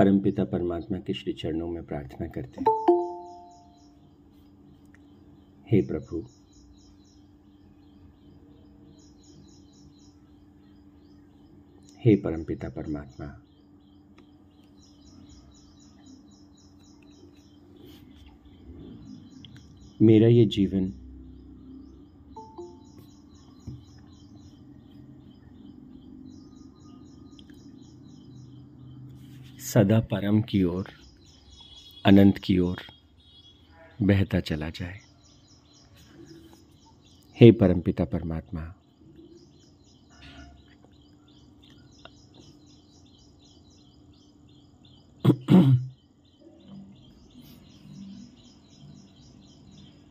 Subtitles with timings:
[0.00, 2.66] परमपिता परमात्मा के श्री चरणों में प्रार्थना करते हैं।
[5.70, 6.24] हे प्रभु,
[11.98, 13.42] हे परमपिता परमात्मा,
[20.02, 20.92] मेरा ये जीवन
[29.70, 30.88] सदा परम की ओर,
[32.06, 32.78] अनंत की ओर
[34.02, 35.00] बहता चला जाए।
[37.40, 38.62] हे परमपिता परमात्मा,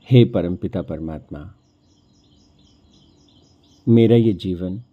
[0.09, 1.53] हे परमपिता परमात्मा,
[3.87, 4.83] मेरा ये जीवन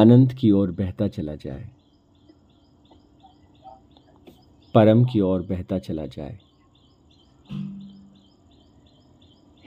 [0.00, 1.70] अनंत की ओर बहता चला जाए।
[4.74, 6.38] परम की ओर बहता चला जाए।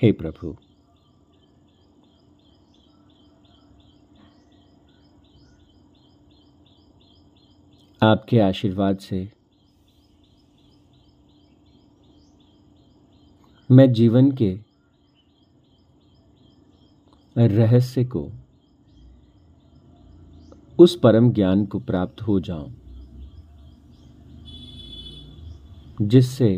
[0.02, 0.58] हे प्रभु।
[8.04, 9.32] आपके आशीर्वाद से
[13.72, 14.59] मैं जीवन के
[17.38, 18.32] रहस्य को
[20.82, 22.72] उस परम ज्ञान को प्राप्त हो जाऊँ,
[26.02, 26.50] जिससे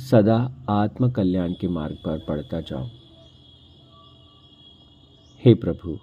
[0.00, 0.36] सदा
[0.70, 2.90] आत्म कल्याण के मार्ग पर पड़ता जाऊँ।
[5.42, 5.98] हे प्रभु,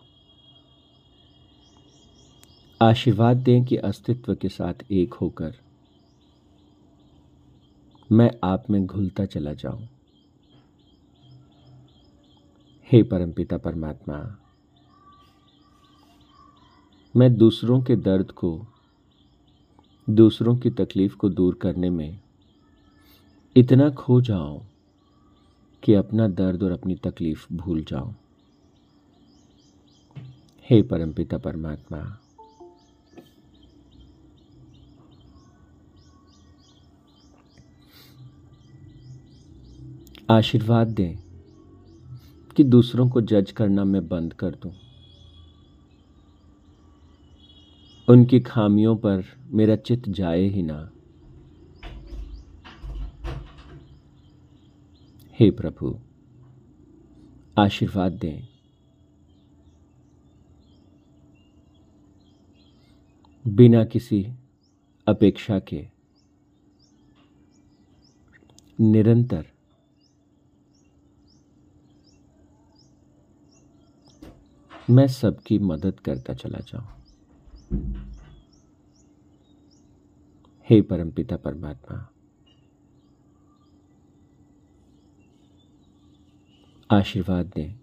[2.81, 5.55] आशीर्वाद दें कि अस्तित्व के साथ एक होकर
[8.09, 9.87] मैं आप में घुलता चला जाऊँ।
[12.89, 14.17] हे परमपिता परमात्मा
[17.15, 18.67] मैं दूसरों के दर्द को,
[20.09, 22.19] दूसरों की तकलीफ़ को दूर करने में
[23.57, 24.67] इतना खो जाऊँ
[25.83, 28.15] कि अपना दर्द और अपनी तकलीफ़ भूल जाऊँ।
[30.69, 32.19] हे परमपिता परमात्मा,
[40.29, 41.15] आशीर्वाद दें
[42.55, 44.82] कि दूसरों को जज करना मैं बंद कर दूँ।
[48.09, 50.91] उनकी खामियों पर मेरा चित जाए ही ना।
[55.39, 55.99] हे प्रभु,
[57.57, 58.47] आशीर्वाद दें।
[63.47, 64.27] बिना किसी
[65.07, 65.87] अपेक्षा के
[68.79, 69.45] निरंतर
[74.89, 77.02] मैं सबकी मदद करता चला जाऊँ।
[80.73, 81.97] हे परमपिता परमात्मा,
[86.91, 87.73] आशीर्वाद दें।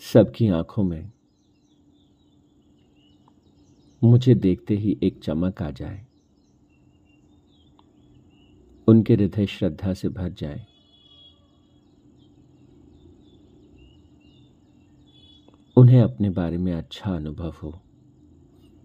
[0.00, 1.12] सबकी आँखों में
[4.04, 6.06] मुझे देखते ही एक चमक आ जाए,
[8.88, 10.66] उनके हृदय श्रद्धा से भर जाए।
[15.76, 17.72] उन्हें अपने बारे में अच्छा अनुभव हो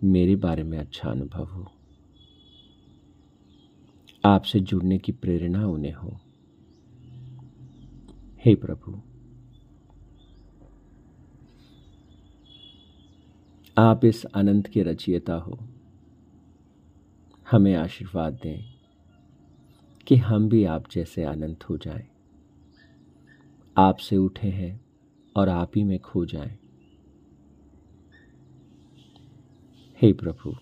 [0.03, 1.65] मेरे बारे में अच्छा अनुभव हो।
[4.23, 6.11] आपसे जुड़ने की प्रेरणा उन्हें हो।
[8.45, 8.93] हे प्रभु
[13.77, 15.57] आप इस अनंत के रचयिता हो।
[17.47, 18.63] हमें आशीर्वाद दें
[20.07, 22.07] कि हम भी आप जैसे अनंत हो जाएँ,
[23.75, 24.79] आपसे उठे हैं
[25.35, 26.57] और आप ही में खो जाएँ।
[30.01, 30.53] हे प्रभु,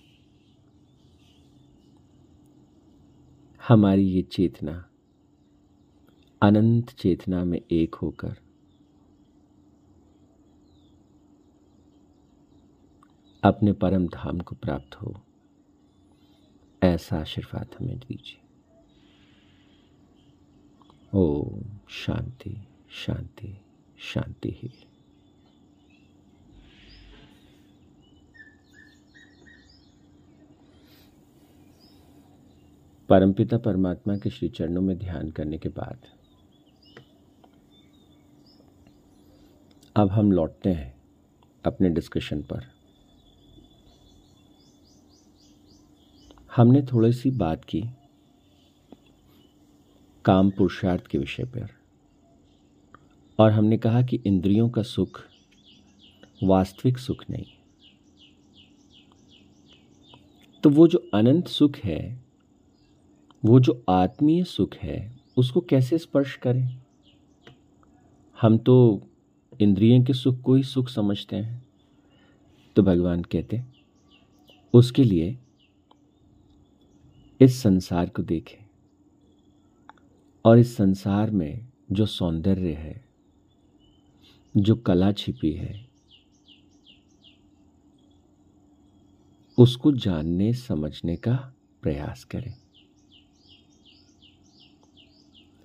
[3.68, 4.90] हमारी ये चेतना,
[6.42, 8.36] अनंत चेतना में एक होकर,
[13.44, 15.16] अपने परम धाम को प्राप्त हो,
[16.84, 18.42] ऐसा आशीर्वाद हमें दीजिए।
[21.14, 22.56] ओम शांति
[23.06, 23.58] शांति
[23.98, 24.74] शांति ही।
[33.14, 35.98] परमपिता परमात्मा के श्री चरणों में ध्यान करने के बाद,
[39.96, 41.02] अब हम लौटते हैं
[41.66, 42.64] अपने डिस्कशन पर।
[46.56, 47.84] हमने थोड़ी सी बात की
[50.26, 51.70] काम पुरुषार्थ के विषय पर,
[53.40, 55.22] और हमने कहा कि इंद्रियों का सुख
[56.44, 57.46] वास्तविक सुख नहीं।
[60.64, 62.23] तो वो जो अनंत सुख है
[63.46, 66.82] वो जो आत्मीय सुख है, उसको कैसे स्पर्श करें?
[68.42, 69.02] हम तो
[69.62, 71.66] इंद्रियों के सुख को ही सुख समझते हैं।
[72.76, 73.64] तो भगवान कहते
[74.74, 75.38] उसके लिए
[77.42, 78.70] इस संसार को देखें।
[80.46, 83.06] और इस संसार में जो सौंदर्य है,
[84.58, 85.88] जो कला छिपी है,
[89.58, 92.63] उसको जानने, समझने का प्रयास करें।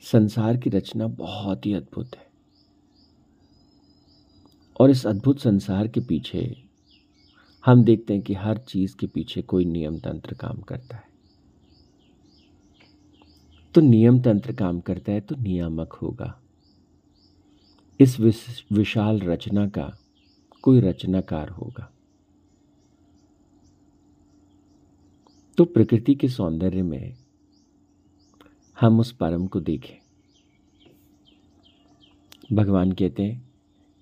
[0.02, 2.26] संसार की रचना बहुत ही अद्भुत है।
[4.80, 6.64] और इस अद्भुत संसार के पीछे
[7.66, 11.08] हम देखते हैं कि हर चीज़ के पीछे कोई नियम तंत्र काम करता है।
[13.74, 16.40] तो नियम तंत्र काम करता है तो नियामक होगा।
[18.00, 18.20] इस
[18.72, 19.98] विशाल रचना का
[20.62, 21.92] कोई रचनाकार होगा।
[25.58, 27.17] तो प्रकृति के सौंदर्य में
[28.78, 29.96] हम उस परम को देखें।
[32.52, 33.42] भगवान कहते हैं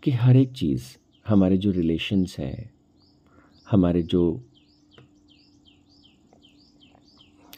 [0.02, 0.84] कि हर एक चीज़
[1.26, 2.70] हमारे जो रिलेशंस हैं,
[3.67, 4.43] हमारे जो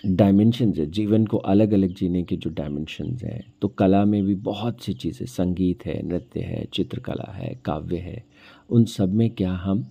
[0.07, 4.35] डायमेंशंस है, जीवन को अलग अलग जीने के जो डायमेंशंस हैं तो कला में भी
[4.35, 8.25] बहुत सी चीज़ें, संगीत है, नृत्य है, चित्रकला है, काव्य है,
[8.71, 9.87] उन सब में क्या हम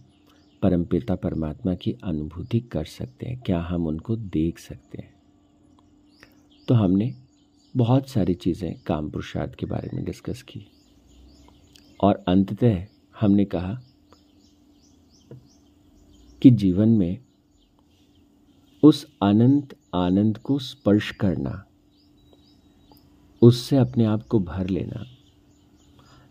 [0.61, 5.16] परमपिता परमात्मा की अनुभूति कर सकते हैं, क्या हम उनको देख सकते हैं?
[6.67, 7.13] तो हमने
[7.75, 10.65] बहुत सारी चीज़ें काम पुरुषार्थ के बारे में डिस्कस की।
[12.01, 12.85] और अंततः
[13.21, 13.81] हमने कहा
[16.41, 17.17] कि जीवन में
[18.83, 21.65] उस अनंत आनंद को स्पर्श करना,
[23.41, 25.05] उससे अपने आप को भर लेना,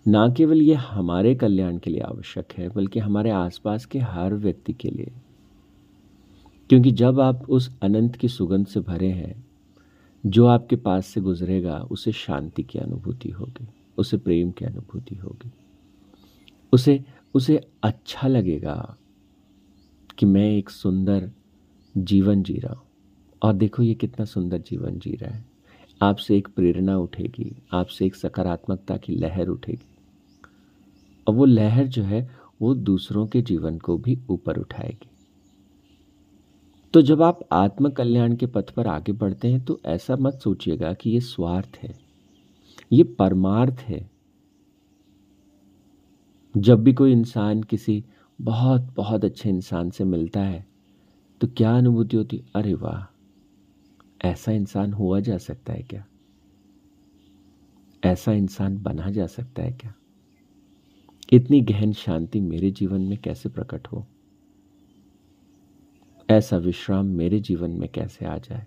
[0.06, 4.72] ना केवल ये हमारे कल्याण के लिए आवश्यक है, बल्कि हमारे आसपास के हर व्यक्ति
[4.72, 5.12] के लिए।
[6.70, 9.45] क्योंकि जब आप उस अनंत की सुगंध से भरे हैं
[10.26, 13.68] जो आपके पास से गुजरेगा, उसे शांति की अनुभूति होगी,
[13.98, 15.50] उसे प्रेम की अनुभूति होगी।
[16.72, 17.04] उसे
[17.34, 18.96] उसे अच्छा लगेगा
[20.18, 21.30] कि मैं एक सुंदर
[21.96, 22.82] जीवन जी रहा हूँ।
[23.42, 25.44] और देखो ये कितना सुंदर जीवन जी रहा है।
[26.02, 29.98] आपसे एक प्रेरणा उठेगी, आपसे एक सकारात्मकता की लहर उठेगी।
[31.28, 32.30] और वो लहर जो है,
[32.62, 35.08] वो दूसरों के जीवन को भी ऊपर उठाएगी।
[36.96, 40.92] तो जब आप आत्म कल्याण के पथ पर आगे बढ़ते हैं तो ऐसा मत सोचिएगा
[40.92, 41.98] कि ये स्वार्थ है।
[42.92, 44.10] ये परमार्थ है।
[46.56, 48.04] जब भी कोई इंसान किसी
[48.40, 50.66] बहुत बहुत अच्छे इंसान से मिलता है
[51.40, 52.42] तो क्या अनुभूति होती?
[52.54, 53.16] अरे वाह!
[54.28, 56.04] ऐसा इंसान हुआ जा सकता है क्या?
[58.04, 59.94] ऐसा इंसान बना जा सकता है क्या?
[61.32, 64.06] इतनी गहन शांति मेरे जीवन में कैसे प्रकट हो?
[66.28, 68.66] ऐसा विश्राम मेरे जीवन में कैसे आ जाए?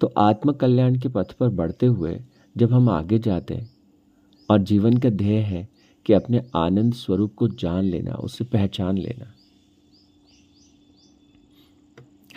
[0.00, 2.18] तो आत्म कल्याण के पथ पर बढ़ते हुए
[2.56, 3.70] जब हम आगे जाते हैं
[4.50, 5.68] और जीवन का ध्येय है
[6.06, 9.32] कि अपने आनंद स्वरूप को जान लेना, उसे पहचान लेना,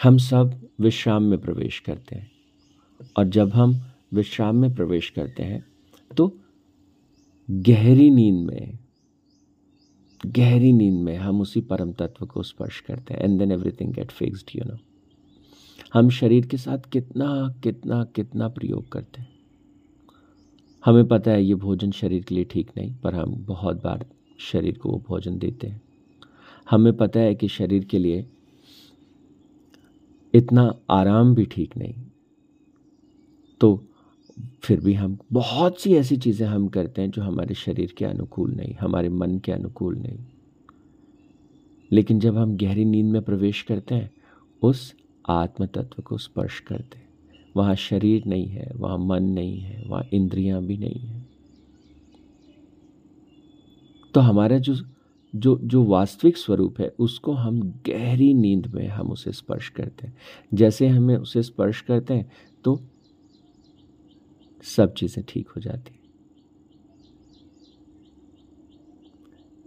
[0.03, 2.31] हम सब विश्राम में प्रवेश करते हैं।
[3.17, 3.79] और जब हम
[4.13, 5.63] विश्राम में प्रवेश करते हैं
[6.17, 6.27] तो
[7.49, 8.77] गहरी नींद में
[10.25, 14.11] गहरी नींद में हम उसी परम तत्व को स्पर्श करते हैं and then everything get
[14.11, 14.77] fixed you know
[15.93, 17.27] हम शरीर के साथ कितना
[17.63, 19.29] कितना कितना प्रयोग करते हैं।
[20.85, 24.05] हमें पता है ये भोजन शरीर के लिए ठीक नहीं, पर हम बहुत बार
[24.39, 25.81] शरीर को वो भोजन देते हैं।
[26.69, 28.25] हमें पता है कि शरीर के लिए
[30.33, 31.93] इतना आराम भी ठीक नहीं।
[33.61, 33.83] तो
[34.63, 38.51] फिर भी हम, बहुत सी ऐसी चीज़ें हम करते हैं जो हमारे शरीर के अनुकूल
[38.51, 40.19] नहीं, हमारे मन के अनुकूल नहीं।
[41.91, 44.11] लेकिन जब हम गहरी नींद में प्रवेश करते हैं,
[44.61, 44.95] उस
[45.29, 47.09] आत्म तत्व को स्पर्श करते हैं।
[47.57, 51.27] वहाँ शरीर नहीं है, वहाँ मन नहीं है, वहाँ इंद्रियाँ भी नहीं है।
[54.13, 54.75] तो हमारा जो
[55.35, 60.17] जो जो वास्तविक स्वरूप है, उसको हम गहरी नींद में हम उसे स्पर्श करते हैं।
[60.53, 62.31] जैसे हमें उसे स्पर्श करते हैं
[62.63, 62.81] तो
[64.63, 65.99] सब चीज़ें ठीक हो जाती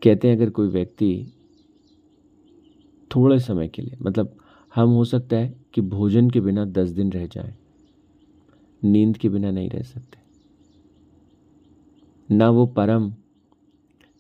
[0.03, 1.33] कहते हैं अगर कोई व्यक्ति
[3.11, 4.37] थोड़े समय के लिए मतलब
[4.75, 7.55] हम हो सकता है कि भोजन के बिना दस दिन रह जाए,
[8.83, 10.19] नींद के बिना नहीं रह सकते।
[12.29, 13.13] ना वो परम,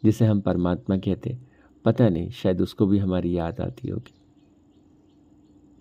[0.04, 1.36] जिसे हम परमात्मा कहते
[1.84, 4.14] पता नहीं, शायद उसको भी हमारी याद आती होगी।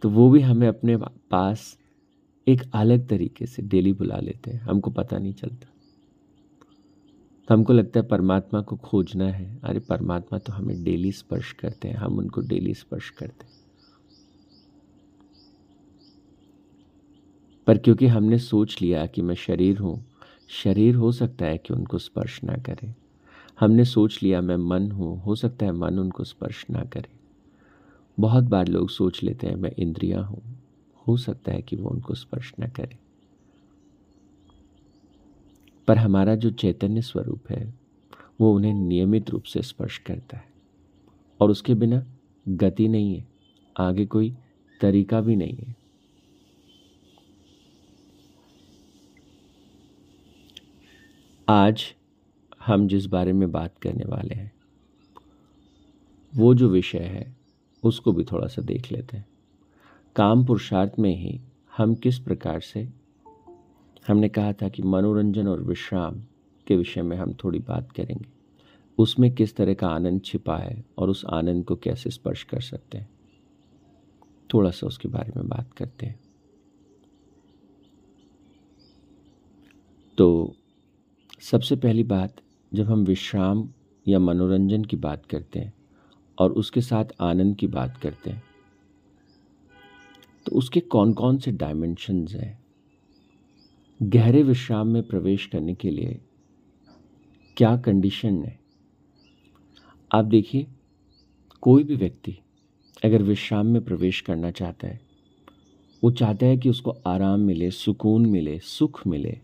[0.02, 0.98] तो वो भी हमें अपने
[1.32, 1.78] पास
[2.48, 5.68] एक अलग तरीके से डेली बुला लेते हैं। हमको पता नहीं चलता।
[7.48, 11.88] तो हमको लगता है परमात्मा को खोजना है। अरे, परमात्मा तो हमें डेली स्पर्श करते
[11.88, 13.54] हैं। हम उनको डेली स्पर्श करते हैं।
[17.68, 20.06] पर क्योंकि हमने सोच लिया कि मैं शरीर हूँ,
[20.50, 22.96] शरीर हो सकता है कि उनको स्पर्श ना करे।
[23.60, 27.10] हमने सोच लिया मैं मन हूँ, हो सकता है मन उनको स्पर्श ना करे।
[28.20, 30.63] बहुत बार लोग सोच लेते हैं, मैं इंद्रियाँ हूँ।
[31.08, 32.98] हो सकता है कि वो उनको स्पर्श ना करे।
[35.88, 37.74] पर हमारा जो चैतन्य स्वरूप है,
[38.42, 40.54] वो उन्हें नियमित रूप से स्पर्श करता है।
[41.42, 42.06] और उसके बिना
[42.48, 43.28] गति नहीं है,
[43.78, 44.36] आगे कोई
[44.82, 45.76] तरीका भी नहीं है।
[51.50, 51.96] आज
[52.66, 54.52] हम जिस बारे में बात करने वाले हैं,
[56.36, 57.36] वो जो विषय है,
[57.84, 59.33] उसको भी थोड़ा सा देख लेते हैं।
[60.16, 61.42] काम पुरुषार्थ में ही
[61.78, 62.90] हम किस प्रकार से?
[64.08, 66.22] हमने कहा था कि मनोरंजन और विश्राम
[66.68, 68.26] के विषय में हम थोड़ी बात करेंगे।
[68.98, 72.98] उसमें किस तरह का आनंद छिपा है और उस आनंद को कैसे स्पर्श कर सकते
[72.98, 73.10] हैं?
[74.54, 76.20] थोड़ा सा उसके बारे में बात करते हैं।
[80.18, 80.56] तो
[81.42, 82.36] सबसे पहली बात,
[82.74, 83.70] जब हम विश्राम
[84.08, 85.74] या मनोरंजन की बात करते हैं
[86.40, 88.53] और उसके साथ आनंद की बात करते हैं
[90.46, 92.64] तो उसके कौन कौन से डायमेंशंस हैं?
[94.02, 96.22] गहरे विश्राम में प्रवेश करने के लिए
[97.58, 98.60] क्या कंडीशन है?
[100.12, 100.68] आप देखिए,
[101.62, 102.40] कोई भी व्यक्ति
[103.06, 105.02] अगर विश्राम में प्रवेश करना चाहता है,
[106.04, 109.42] वो चाहता है कि उसको आराम मिले, सुकून मिले, सुख मिले।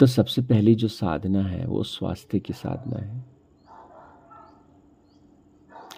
[0.00, 3.24] तो सबसे पहली जो साधना है, वो स्वास्थ्य की साधना है।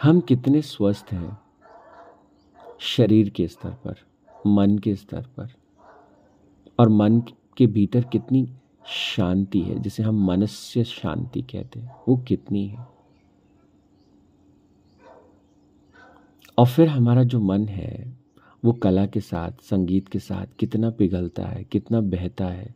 [0.03, 1.46] हम कितने स्वस्थ हैं
[2.79, 3.95] शरीर के स्तर पर,
[4.47, 5.49] मन के स्तर पर।
[6.79, 7.23] और मन
[7.57, 8.49] के भीतर कितनी
[8.87, 12.87] शांति है, जिसे हम मनस्य शांति कहते हैं, वो कितनी है।
[16.59, 18.19] और फिर हमारा जो मन है,
[18.65, 22.75] वो कला के साथ, संगीत के साथ कितना पिघलता है, कितना बहता है।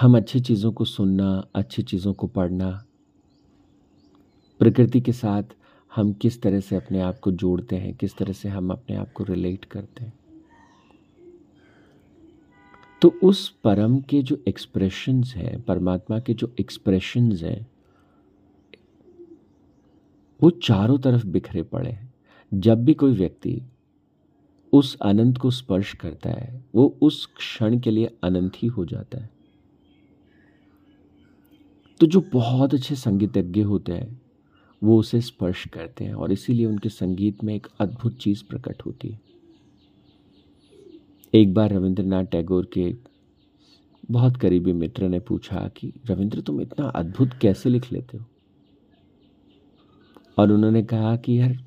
[0.00, 2.84] हम अच्छी चीज़ों को सुनना, अच्छी चीज़ों को पढ़ना,
[4.58, 5.42] प्रकृति के साथ
[5.96, 9.12] हम किस तरह से अपने आप को जोड़ते हैं, किस तरह से हम अपने आप
[9.12, 10.12] को रिलेट करते हैं।
[13.02, 17.70] तो उस परम के जो एक्सप्रेशंस हैं, परमात्मा के जो एक्सप्रेशंस हैं,
[20.42, 22.14] वो चारों तरफ़ बिखरे पड़े हैं।
[22.54, 23.62] जब भी कोई व्यक्ति
[24.72, 29.18] उस अनंत को स्पर्श करता है, वो उस क्षण के लिए अनंत ही हो जाता
[29.18, 29.30] है।
[32.00, 34.23] तो जो बहुत अच्छे संगीतज्ञ होते हैं
[34.82, 39.08] वो उसे स्पर्श करते हैं और इसीलिए उनके संगीत में एक अद्भुत चीज़ प्रकट होती
[39.08, 39.20] है।
[41.34, 42.94] एक बार रविंद्रनाथ टैगोर के
[44.10, 48.24] बहुत करीबी मित्र ने पूछा कि, रविंद्र, तुम इतना अद्भुत कैसे लिख लेते हो?
[50.38, 51.64] और उन्होंने कहा कि, यार,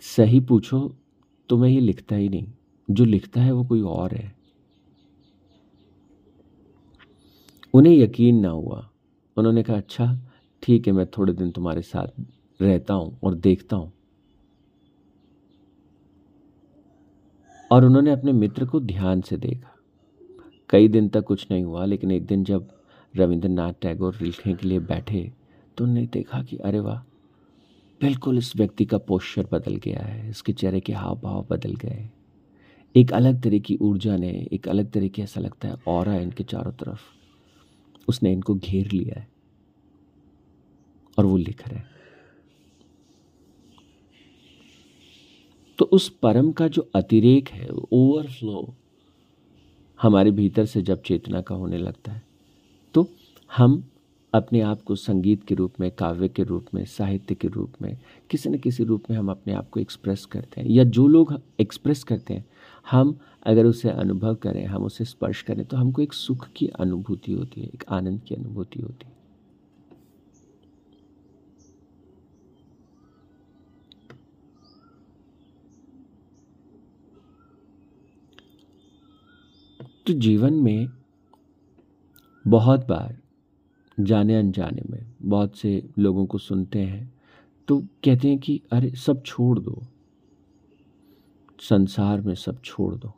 [0.00, 0.96] सही पूछो
[1.48, 2.52] तो मैं ये लिखता ही नहीं।
[2.90, 4.36] जो लिखता है वो कोई और है।
[7.74, 8.90] उन्हें यकीन ना हुआ।
[9.36, 10.25] उन्होंने कहा अच्छा
[10.66, 12.20] ठीक है, मैं थोड़े दिन तुम्हारे साथ
[12.60, 13.92] रहता हूँ और देखता हूँ।
[17.70, 19.74] और उन्होंने अपने मित्र को ध्यान से देखा।
[20.70, 22.68] कई दिन तक कुछ नहीं हुआ, लेकिन एक दिन जब
[23.14, 25.22] रविंद्रनाथ टैगोर लिखने के लिए बैठे
[25.78, 26.98] तो उन्होंने देखा कि अरे वाह,
[28.00, 32.08] बिल्कुल इस व्यक्ति का पोस्चर बदल गया है, इसके चेहरे के हाव भाव बदल गए।
[32.94, 36.44] एक अलग तरह की ऊर्जा ने, एक अलग तरह की ऐसा लगता है, और इनके
[36.44, 37.00] चारों तरफ़।
[38.08, 39.35] उसने इनको घेर लिया है।
[41.18, 41.80] और वो लिख रहे
[45.78, 48.74] तो उस परम का जो अतिरेक है ओवरफ्लो
[50.00, 52.22] हमारे भीतर से जब चेतना का होने लगता है
[52.94, 53.08] तो
[53.56, 53.84] हम
[54.34, 57.96] अपने आप को संगीत के रूप में, काव्य के रूप में, साहित्य के रूप में,
[58.30, 61.40] किसी न किसी रूप में हम अपने आप को एक्सप्रेस करते हैं। या जो लोग
[61.60, 62.44] एक्सप्रेस करते हैं,
[62.90, 67.32] हम अगर उसे अनुभव करें, हम उसे स्पर्श करें तो हमको एक सुख की अनुभूति
[67.32, 69.15] होती है, एक आनंद की अनुभूति होती है।
[79.82, 80.88] तो जीवन में
[82.46, 83.18] बहुत बार,
[84.00, 87.14] जाने अनजाने में बहुत से लोगों को सुनते हैं
[87.68, 89.82] तो कहते हैं कि, अरे, सब छोड़ दो।
[91.60, 93.12] संसार में सब छोड़ दो।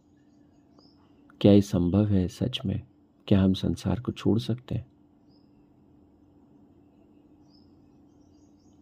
[1.40, 2.82] क्या ये संभव है सच में?
[3.26, 4.86] क्या हम संसार को छोड़ सकते हैं?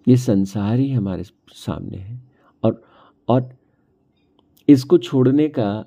[0.08, 2.30] ये संसार ही हमारे सामने है
[2.64, 2.82] और
[3.28, 3.56] और
[4.68, 5.84] इसको छोड़ने का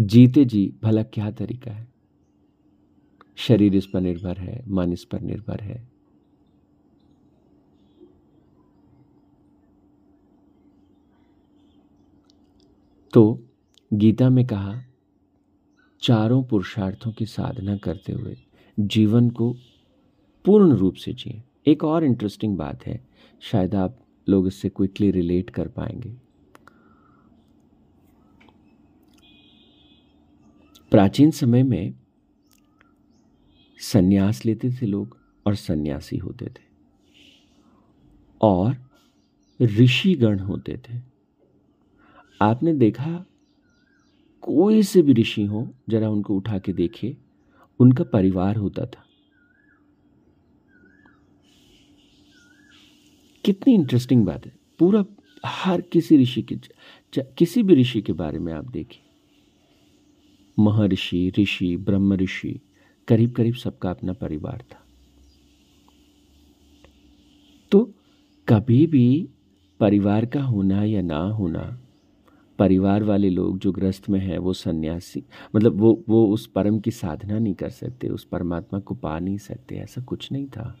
[0.00, 1.88] जीते जी भला क्या तरीका है?
[3.36, 5.88] शरीर इस पर निर्भर है, मन इस पर निर्भर है।
[13.12, 13.42] तो
[13.92, 14.82] गीता में कहा,
[16.02, 18.36] चारों पुरुषार्थों की साधना करते हुए
[18.80, 19.52] जीवन को
[20.44, 23.08] पूर्ण रूप से जिए। एक और इंटरेस्टिंग बात है,
[23.40, 23.98] शायद आप
[24.28, 26.23] लोग इससे क्विकली रिलेट कर पाएँगे।
[30.90, 31.94] प्राचीन समय में
[33.78, 36.64] सन्यास लेते थे लोग और सन्यासी होते थे।
[38.40, 38.76] और
[39.62, 41.00] ऋषिगण होते थे।
[42.42, 43.26] आपने देखा,
[44.40, 47.16] कोई से भी ऋषि हो, जरा उनको उठा के देखिए,
[47.78, 49.04] उनका परिवार होता था।
[53.44, 55.04] कितनी इंटरेस्टिंग बात है। पूरा
[55.46, 56.56] हर किसी ऋषि के
[57.18, 59.03] किसी भी ऋषि के बारे में आप देखिए।
[60.58, 62.60] महर्षि, ऋषि ब्रह्म ऋषि
[63.08, 64.80] करीब करीब सबका अपना परिवार था।
[67.70, 67.94] तो
[68.48, 69.28] कभी भी
[69.80, 71.80] परिवार का होना या ना होना,
[72.58, 75.24] परिवार वाले लोग जो ग्रस्त में हैं, वो सन्यासी
[75.56, 79.38] मतलब वो वो उस परम की साधना नहीं कर सकते, उस परमात्मा को पा नहीं
[79.38, 80.78] सकते, ऐसा कुछ नहीं था।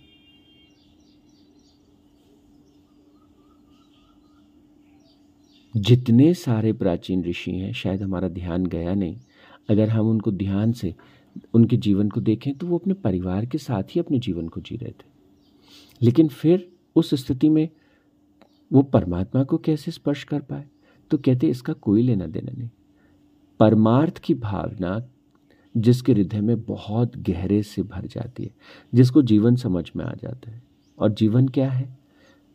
[5.76, 9.16] जितने सारे प्राचीन ऋषि हैं, शायद हमारा ध्यान गया नहीं
[9.70, 10.94] अगर हम उनको ध्यान से,
[11.54, 14.76] उनके जीवन को देखें तो वो अपने परिवार के साथ ही अपने जीवन को जी
[14.76, 15.06] रहे थे।
[16.02, 17.68] लेकिन फिर उस स्थिति में
[18.72, 20.64] वो परमात्मा को कैसे स्पर्श कर पाए?
[21.10, 22.70] तो कहते इसका कोई लेना देना नहीं।
[23.60, 25.08] परमार्थ की भावना
[25.76, 28.50] जिसके हृदय में बहुत गहरे से भर जाती है,
[28.94, 30.62] जिसको जीवन समझ में आ जाता है।
[30.98, 31.98] और जीवन क्या है?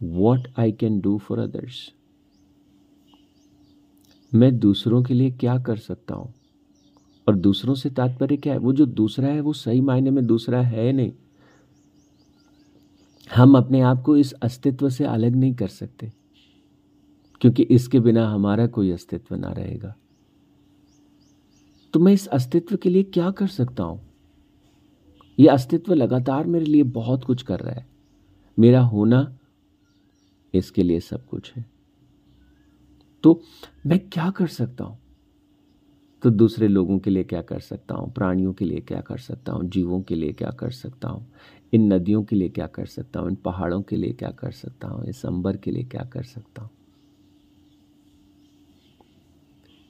[0.04, 1.94] What I can do for others
[4.34, 6.34] मैं दूसरों के लिए क्या कर सकता हूँ?
[7.30, 8.60] और दूसरों से तात्पर्य क्या है?
[8.60, 11.12] वो जो दूसरा है, वो सही मायने में दूसरा है नहीं।
[13.28, 16.12] हम अपने आप को इस अस्तित्व से अलग नहीं कर सकते,
[17.42, 19.94] क्योंकि इसके बिना हमारा कोई अस्तित्व ना रहेगा।
[21.94, 24.02] तो मैं इस अस्तित्व के लिए क्या कर सकता हूँ?
[25.40, 27.88] यह अस्तित्व लगातार मेरे लिए बहुत कुछ कर रहा है।
[28.58, 29.22] मेरा होना
[30.54, 31.66] इसके लिए सब कुछ है।
[33.24, 33.42] तो
[33.86, 34.99] मैं क्या कर सकता हूँ?
[36.24, 38.14] तो दूसरे लोगों के लिए क्या कर सकता हूँ?
[38.14, 39.70] प्राणियों के लिए क्या कर सकता हूँ?
[39.70, 41.28] जीवों के लिए क्या कर सकता हूँ?
[41.74, 43.30] इन नदियों के लिए क्या कर सकता हूँ?
[43.30, 45.06] इन पहाड़ों के लिए क्या कर सकता हूँ?
[45.06, 46.70] इस अंबर के लिए क्या कर सकता हूँ?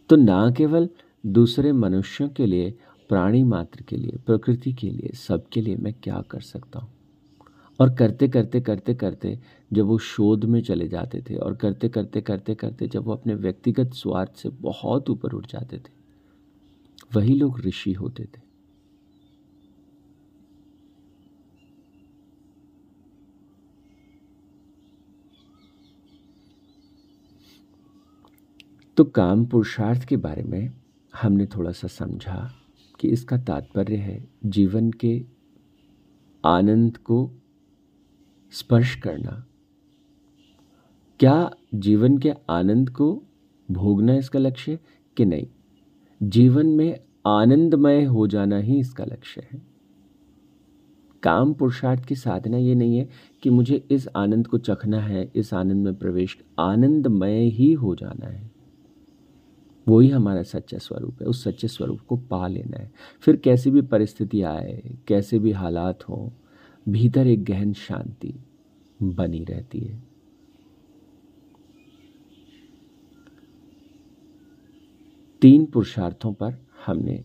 [0.10, 0.90] तो ना केवल
[1.26, 2.78] दूसरे मनुष्यों के लिए,
[3.10, 6.90] प्राणी मात्र के लिए, प्रकृति के लिए, सबके लिए मैं क्या कर सकता हूँ?
[7.80, 9.40] और करते करते करते करते
[9.74, 13.36] जब वो शोध में चले जाते थे और करते करते करते करते जब वो अपने
[13.36, 15.99] व्यक्तिगत स्वार्थ से बहुत ऊपर उठ जाते थे
[17.16, 18.50] वही लोग ऋषि होते थे।
[28.98, 30.74] तो काम पुरुषार्थ के बारे में
[31.22, 32.54] हमने थोड़ा सा समझा
[33.00, 35.26] कि इसका तात्पर्य है जीवन के
[36.46, 37.32] आनंद को
[38.52, 39.46] स्पर्श करना।
[41.20, 43.24] क्या जीवन के आनंद को
[43.72, 44.80] भोगना इसका लक्ष्य
[45.18, 45.48] कि नहीं?
[46.24, 49.62] जीवन में आनंदमय हो जाना ही इसका लक्ष्य है।
[51.24, 53.10] काम पुरुषार्थ की साधना ये नहीं है
[53.44, 58.28] कि मुझे इस आनंद को चखना है, इस आनंद में प्रवेश, आनंदमय ही हो जाना
[58.28, 58.52] है।
[59.88, 63.82] वही हमारा सच्चा स्वरूप है, उस सच्चे स्वरूप को पा लेना है। फिर कैसी भी
[63.82, 66.34] परिस्थिति आए, कैसे भी हालात हो,
[66.90, 68.34] भीतर एक गहन शांति
[69.04, 70.09] बनी रहती है।
[75.42, 77.24] तीन पुरुषार्थों पर हमने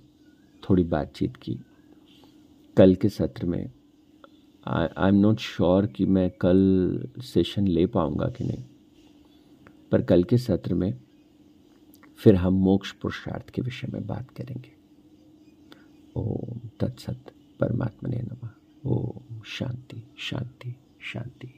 [0.71, 1.59] थोड़ी बातचीत की।
[2.77, 3.73] कल के सत्र में
[4.67, 8.65] आई एम नॉट श्योर कि मैं कल सेशन ले पाऊँगा कि नहीं।
[9.93, 11.01] पर कल के सत्र में
[12.17, 14.73] फिर हम मोक्ष पुरुषार्थ के विषय में बात करेंगे।
[16.17, 17.25] ओम तत्सत
[17.61, 18.55] परमात्मा ने नमा।
[18.87, 21.55] ओम शांति शांति शांति।